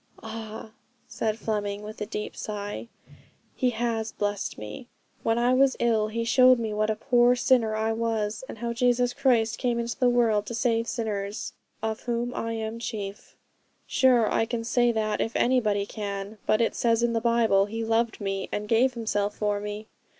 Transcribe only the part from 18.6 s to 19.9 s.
gave Himself for me."